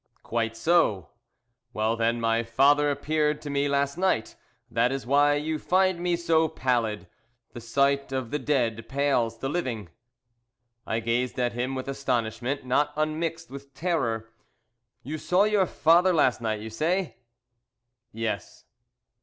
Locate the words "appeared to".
2.89-3.51